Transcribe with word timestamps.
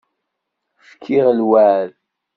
Fkiɣ 0.87 1.27
lweεd. 1.37 1.89